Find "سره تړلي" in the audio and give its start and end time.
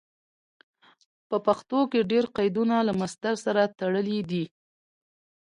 3.45-4.19